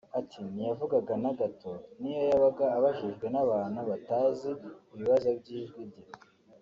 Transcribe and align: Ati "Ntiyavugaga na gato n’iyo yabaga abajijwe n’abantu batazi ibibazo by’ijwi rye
Ati 0.19 0.39
"Ntiyavugaga 0.53 1.13
na 1.23 1.31
gato 1.39 1.71
n’iyo 1.99 2.23
yabaga 2.31 2.65
abajijwe 2.77 3.25
n’abantu 3.33 3.79
batazi 3.89 4.49
ibibazo 4.93 5.29
by’ijwi 5.39 5.81
rye 5.89 6.05